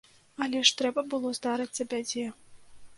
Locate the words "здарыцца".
1.39-1.91